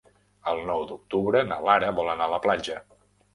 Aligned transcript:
El 0.53 0.61
nou 0.69 0.85
d'octubre 0.91 1.41
na 1.51 1.59
Lara 1.67 1.93
vol 2.01 2.11
anar 2.15 2.31
a 2.31 2.33
la 2.33 2.41
platja. 2.47 2.81